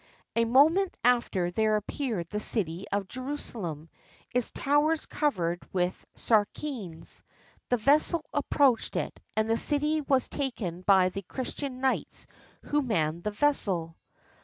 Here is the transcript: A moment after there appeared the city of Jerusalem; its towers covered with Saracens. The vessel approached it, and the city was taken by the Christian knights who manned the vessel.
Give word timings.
A 0.35 0.45
moment 0.45 0.97
after 1.03 1.51
there 1.51 1.75
appeared 1.75 2.27
the 2.29 2.39
city 2.39 2.87
of 2.91 3.07
Jerusalem; 3.07 3.87
its 4.33 4.49
towers 4.49 5.05
covered 5.05 5.61
with 5.71 6.07
Saracens. 6.15 7.21
The 7.69 7.77
vessel 7.77 8.25
approached 8.33 8.95
it, 8.95 9.19
and 9.37 9.47
the 9.47 9.57
city 9.57 10.01
was 10.01 10.27
taken 10.27 10.81
by 10.81 11.09
the 11.09 11.21
Christian 11.21 11.81
knights 11.81 12.25
who 12.63 12.81
manned 12.81 13.23
the 13.23 13.29
vessel. 13.29 13.95